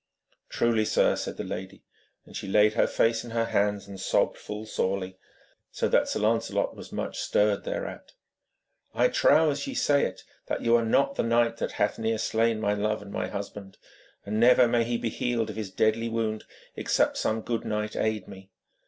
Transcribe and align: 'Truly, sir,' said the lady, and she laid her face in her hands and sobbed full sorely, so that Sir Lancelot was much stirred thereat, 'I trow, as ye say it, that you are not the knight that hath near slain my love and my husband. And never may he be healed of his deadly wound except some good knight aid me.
'Truly, 0.49 0.83
sir,' 0.83 1.15
said 1.15 1.37
the 1.37 1.43
lady, 1.43 1.83
and 2.25 2.35
she 2.35 2.47
laid 2.47 2.73
her 2.73 2.87
face 2.87 3.23
in 3.23 3.29
her 3.29 3.45
hands 3.45 3.87
and 3.87 3.99
sobbed 3.99 4.35
full 4.35 4.65
sorely, 4.65 5.19
so 5.71 5.87
that 5.87 6.07
Sir 6.09 6.21
Lancelot 6.21 6.75
was 6.75 6.91
much 6.91 7.19
stirred 7.19 7.65
thereat, 7.65 8.13
'I 8.95 9.09
trow, 9.09 9.51
as 9.51 9.67
ye 9.67 9.75
say 9.75 10.07
it, 10.07 10.23
that 10.47 10.63
you 10.63 10.75
are 10.75 10.83
not 10.85 11.13
the 11.17 11.21
knight 11.21 11.57
that 11.57 11.73
hath 11.73 11.99
near 11.99 12.17
slain 12.17 12.59
my 12.59 12.73
love 12.73 13.03
and 13.03 13.11
my 13.11 13.27
husband. 13.27 13.77
And 14.25 14.39
never 14.39 14.67
may 14.67 14.85
he 14.85 14.97
be 14.97 15.09
healed 15.09 15.51
of 15.51 15.55
his 15.55 15.69
deadly 15.69 16.09
wound 16.09 16.45
except 16.75 17.17
some 17.17 17.41
good 17.41 17.63
knight 17.63 17.95
aid 17.95 18.27
me. 18.27 18.49